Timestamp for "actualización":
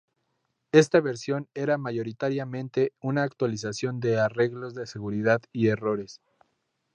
3.21-3.99